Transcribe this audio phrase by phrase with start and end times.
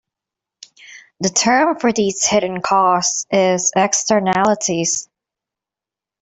[1.19, 5.07] The term for these hidden costs is "Externalities".